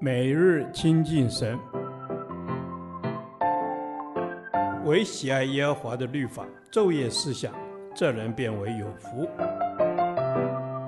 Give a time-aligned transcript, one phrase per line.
[0.00, 1.58] 每日亲近神，
[4.84, 7.52] 唯喜爱耶和华的律法，昼夜思想，
[7.94, 9.28] 这人便为有福。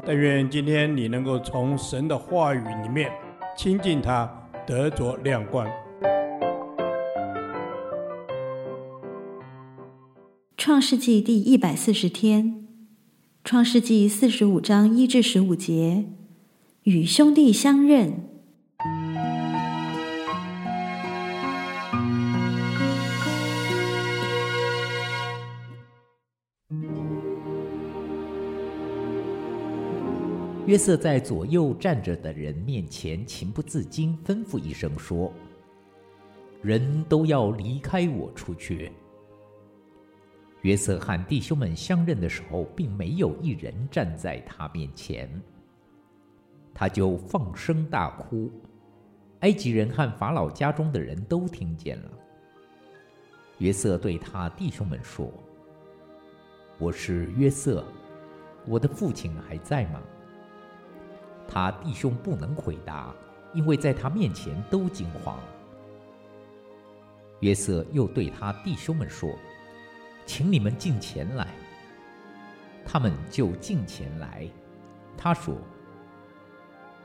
[0.04, 3.11] 但愿今天你能够从神的话语里面
[3.57, 4.30] 亲近他，
[4.66, 5.66] 得着亮光。
[10.56, 12.66] 创世纪第一百四十天，
[13.45, 16.06] 创世纪四十五章一至十五节，
[16.82, 18.25] 与兄弟相认。
[30.67, 35.33] 约瑟在左右站着的人面前情不自禁吩咐一声说
[36.61, 38.91] ：“人都要离开我出去。”
[40.62, 45.31] 约瑟和弟兄们相认的时候，并没有一人站在他面前，
[46.75, 48.50] 他就放声大哭。
[49.41, 52.11] 埃及人和法老家中的人都听见了。
[53.58, 55.33] 约瑟对他弟兄们说
[56.79, 57.85] ：“我是约瑟，
[58.67, 60.01] 我的父亲还在吗？”
[61.49, 63.15] 他弟兄不能回答，
[63.55, 65.39] 因为在他面前都惊慌。
[67.41, 69.39] 约瑟又对他弟兄们说
[70.27, 71.47] ：“请你们近前来。”
[72.85, 74.49] 他们就近前来。
[75.17, 75.57] 他说：“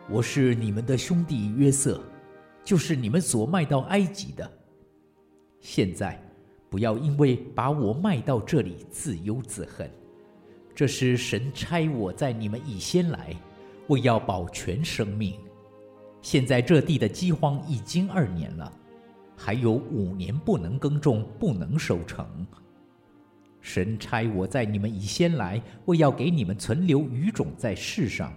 [0.09, 2.01] 我是你们的兄弟约瑟，
[2.63, 4.51] 就是你们所卖到埃及的。
[5.59, 6.21] 现在
[6.71, 9.91] 不要因为把我卖到这里自忧自恨，
[10.73, 13.35] 这是神差我在你们以先来。”
[13.87, 15.37] 为要保全生命，
[16.21, 18.71] 现在这地的饥荒已经二年了，
[19.35, 22.47] 还有五年不能耕种，不能收成。
[23.59, 28.33] 神差我在你们以先来，为要给你们存留余种在世上，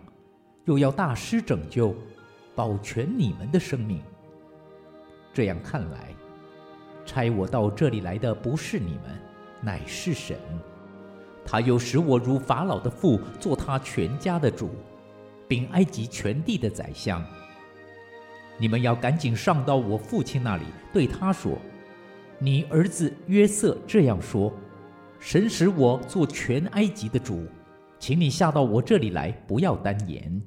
[0.65, 1.95] 又要大师拯救，
[2.57, 4.03] 保全你们的生命。
[5.33, 6.12] 这样看来，
[7.05, 9.19] 差我到这里来的不是你们，
[9.60, 10.36] 乃是神。
[11.44, 14.70] 他又使我如法老的父，做他全家的主。
[15.47, 17.22] 并埃及全地的宰相，
[18.59, 21.59] 你们要赶紧上到我父亲那里，对他说
[22.41, 24.50] ：“你儿子约瑟这样说：
[25.20, 27.47] 神使我做全埃及的主，
[27.98, 30.43] 请你下到我这里来，不要单言。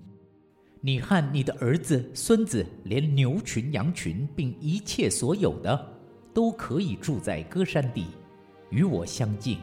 [0.82, 5.97] 你和你的儿子、孙子，连牛群、羊群，并一切所有的，
[6.38, 8.06] 都可以住在歌山地，
[8.70, 9.58] 与我相近。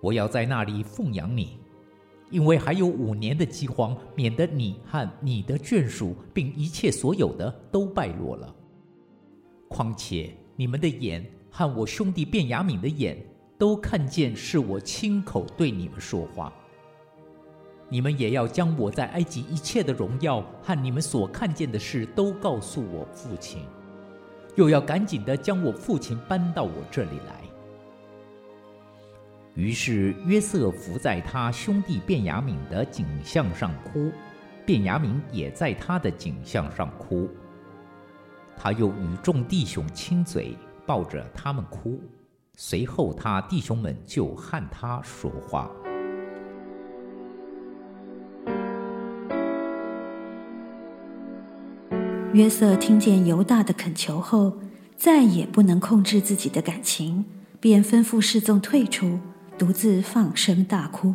[0.00, 1.60] 我要在那里奉养你。”
[2.28, 8.52] 因为还有五年的饥荒，免得你和你的眷属并一切所有的都败落了。
[9.68, 13.16] 况且你们的眼和我兄弟便雅悯的眼
[13.56, 16.52] 都看见是我亲口对你们说话。
[17.88, 23.62] 你们也要将我在埃及一切的荣耀和你们所看见的事都告诉我父亲，
[24.56, 27.40] 又要赶紧的将我父亲搬到我这里来。
[29.54, 34.10] 于是约瑟伏在他兄弟便雅悯的颈项上哭，
[34.66, 37.28] 便雅悯也在他的颈项上哭。
[38.56, 42.00] 他又与众弟兄亲嘴，抱着他们哭。
[42.56, 45.70] 随后他弟兄们就和他说话。
[52.34, 54.54] 约瑟听见犹大的恳求后，
[54.96, 57.24] 再也不能控制自己的感情，
[57.60, 59.20] 便吩咐侍从退出。
[59.56, 61.14] 独自放声大哭。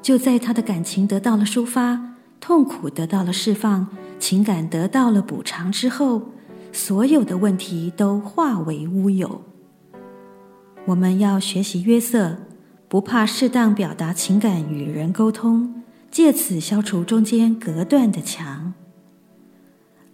[0.00, 3.86] 就在他的感情得到了抒发，痛苦得到了释放，
[4.18, 6.22] 情感得到了补偿之后，
[6.72, 9.42] 所有的问题都化为乌有。
[10.86, 12.38] 我们要学习约瑟，
[12.88, 18.72] 不怕适当表达情感与人沟通，借此消除中间隔断的墙。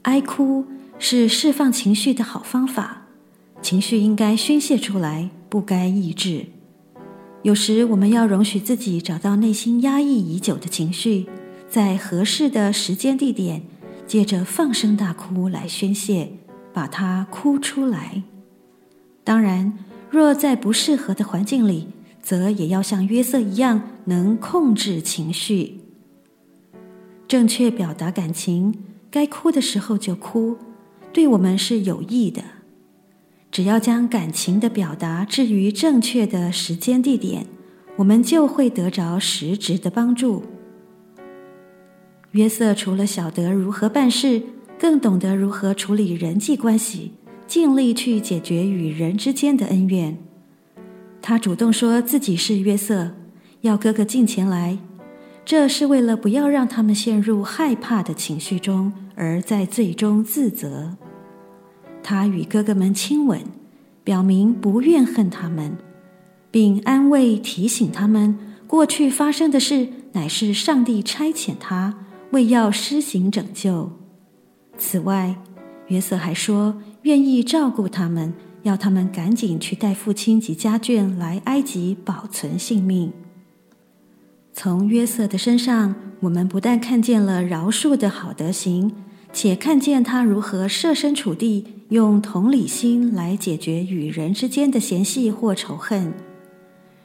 [0.03, 0.65] 哀哭
[0.99, 3.09] 是释放情绪的好方法，
[3.61, 6.47] 情绪应该宣泄出来，不该抑制。
[7.43, 11.27] 有时我们要容许自己找到内心压抑已久的情绪，
[11.69, 13.63] 在合适的时间地点，
[14.07, 16.33] 借着放声大哭来宣泄，
[16.73, 18.23] 把它哭出来。
[19.25, 19.79] 当然，
[20.11, 21.89] 若在不适合的环境里，
[22.23, 25.81] 则也要像约瑟一样，能控制情绪，
[27.29, 28.75] 正确表达感情，
[29.11, 30.57] 该哭的时候就哭，
[31.13, 32.43] 对我们是有益的。
[33.51, 37.47] 只要将感情的表达置于正确的时间地点，
[37.97, 40.43] 我们就会得着实质的帮助。
[42.33, 44.43] 约瑟除了晓得如何办事，
[44.79, 47.13] 更懂得如何处理人际关系，
[47.47, 50.19] 尽力去解决与人之间的恩怨。
[51.23, 53.13] 他主动说自己是约瑟，
[53.63, 54.79] 要哥哥近前来。
[55.49, 60.95] 这是为了不要让他们陷入害怕的情绪中，而在最终自责。
[62.03, 63.41] 他与哥哥们亲吻，
[64.05, 65.79] 表明不怨恨他们，
[66.51, 71.95] 并安慰提醒他们，过去发生的事乃是上帝差遣他，
[72.33, 73.91] 为要施行拯救。
[74.77, 75.35] 此外，
[75.87, 78.35] 约瑟还说愿意照顾他们，
[78.65, 83.11] 要他们赶紧去带父亲及家眷来埃及保存性命。
[84.61, 88.93] 从约瑟的身上，我们不但看见了饶恕的好德行，
[89.33, 96.13] 且看见他如何设身处地，用同理心来解决与人之间的嫌隙或仇恨。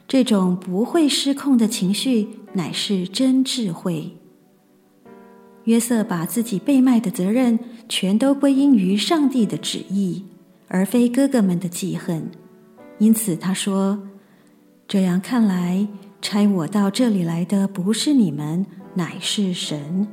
[0.08, 4.16] 这种不会失控的情绪，乃是真智慧。
[5.62, 10.24] 约瑟把自己被卖的责任，全都归因于上帝的旨意，
[10.66, 12.28] 而非哥哥们的记恨。
[12.98, 14.02] 因此他说
[14.88, 15.86] ：“这样看来。”
[16.24, 20.08] 差我到这里来的不是你们，乃是神。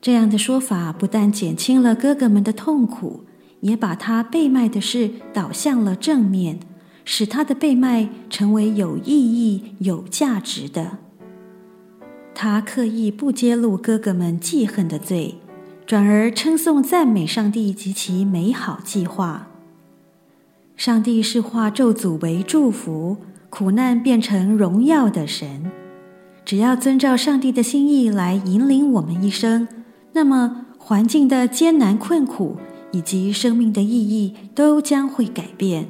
[0.00, 3.22] 这样的说法不但减轻了哥哥们的痛苦，
[3.60, 6.58] 也把他被卖的事导向了正面，
[7.04, 10.98] 使他的被卖成为有意义、有价值的。
[12.34, 15.36] 他刻意不揭露哥哥们记恨的罪，
[15.86, 19.46] 转而称颂赞美上帝及其美好计划。
[20.76, 23.18] 上帝是化咒诅为祝福。
[23.50, 25.70] 苦难变成荣耀的神，
[26.44, 29.68] 只要遵照上帝的心意来引领我们一生，
[30.12, 32.56] 那么环境的艰难困苦
[32.92, 35.88] 以及生命的意义都将会改变。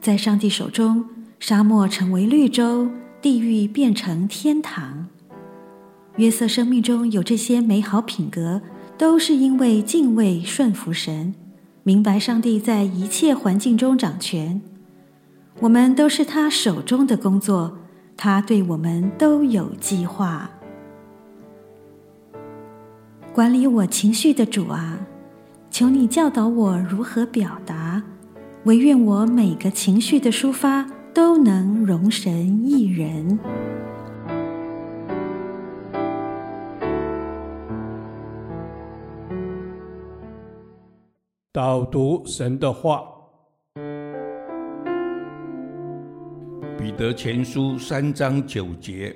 [0.00, 1.04] 在上帝手中，
[1.38, 2.88] 沙漠成为绿洲，
[3.20, 5.06] 地狱变成天堂。
[6.16, 8.60] 约瑟生命中有这些美好品格，
[8.98, 11.34] 都是因为敬畏顺服神，
[11.82, 14.60] 明白上帝在一切环境中掌权。
[15.62, 17.78] 我们都是他手中的工作，
[18.16, 20.50] 他对我们都有计划。
[23.32, 24.98] 管理我情绪的主啊，
[25.70, 28.02] 求你教导我如何表达，
[28.64, 33.38] 唯愿我每个情绪的抒发都能容神一人。
[41.52, 43.11] 导读神的话。
[47.02, 49.12] 彼得前书三章九节，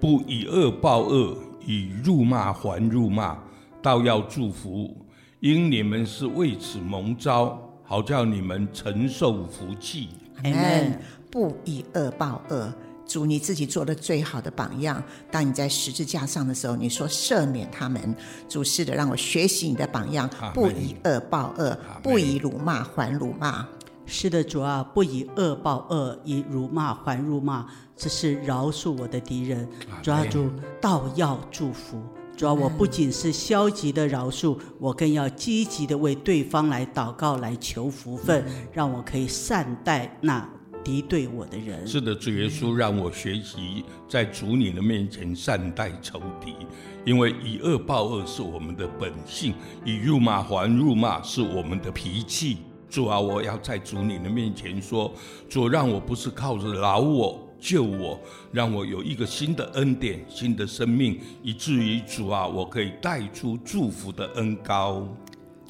[0.00, 3.38] 不以恶报恶，以辱骂还辱骂，
[3.80, 4.96] 倒要祝福，
[5.38, 10.08] 因你们是为此蒙召，好叫你们承受福气。
[10.42, 11.00] 阿门。
[11.30, 12.74] 不以恶报恶，
[13.06, 15.00] 主你自己做的最好的榜样。
[15.30, 18.12] 当你在十字架上的时候，你说赦免他们，
[18.48, 23.64] 主是的，让我学习你的榜样，不以恶报恶，不以辱骂还辱骂。
[24.12, 27.64] 是的，主啊，不以恶报恶，以辱骂还辱骂，
[27.96, 29.66] 这是饶恕我的敌人。
[30.02, 32.02] 主啊，主道要祝福。
[32.36, 40.46] 主啊，我不仅是消极的饶恕，我更要积极的为对方来祷告，来求福分，让我可以善待那
[40.82, 41.86] 敌对我的人。
[41.86, 46.56] 是的，主耶稣让我学习在主你的面前善待仇敌，
[47.04, 49.54] 因为以恶报恶是我们的本性，
[49.84, 52.58] 以辱骂还辱骂是我们的脾气。
[52.90, 55.12] 主啊，我要在主你的面前说，
[55.48, 58.18] 主让我不是靠着饶我救我，
[58.50, 65.06] 让我有一个新的恩典、新的生命，以至于主啊，我可以带出祝福的恩膏。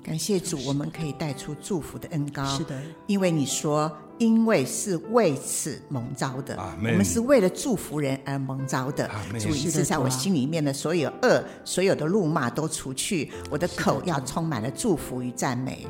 [0.03, 2.43] 感谢主，我们可以带出祝福的恩膏。
[2.47, 9.11] 是的，因为你说，因为是为此蒙召的，我们是为了祝福人而蒙召的。
[9.39, 15.87] 主，一次在我心里面的所有恶、所有的怒骂都除去，我的口要充满了祝福与赞美。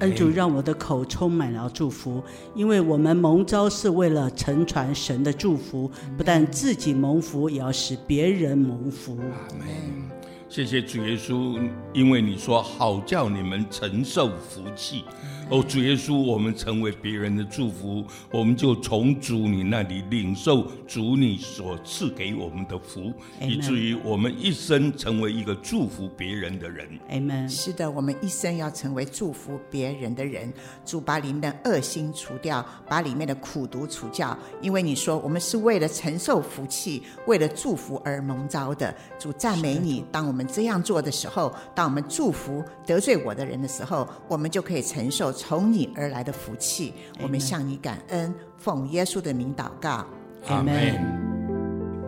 [0.00, 2.22] 恩主，让我的口充满了祝福，
[2.54, 9.16] 因为我们蒙召是为了承传神的祝福，不但自己蒙福，也要使别人蒙福。
[9.16, 10.13] 阿门。
[10.54, 11.60] 谢谢主耶稣，
[11.92, 15.02] 因为你说好叫你们承受福气。
[15.50, 23.48] 哦，主耶稣，我们成为别人的祝福，我们就从主你那里领受主你所赐给我们的福，Amen.
[23.48, 26.88] 以至于我们一生成为一个祝福别人的人。
[27.10, 27.48] Amen。
[27.48, 30.50] 是的，我们一生要成为祝福别人的人。
[30.86, 38.94] 主把里面的恶心除掉，把里面的苦毒除掉，因为你说我们是为了承受福气，为了祝福而蒙召的。
[39.18, 45.32] 主赞美你，当我们这样做的时候，当我们祝福得罪我的人的时候，我们就可以承受。
[45.32, 50.06] 从你而来的福气我们向你感恩，奉耶稣的名祷告，
[50.48, 50.74] 阿门。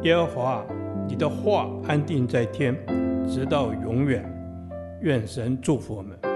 [0.03, 0.65] 耶和华，
[1.09, 2.77] 你的话安定在天，
[3.29, 4.25] 直到永远。
[5.03, 6.36] 愿神祝福我们。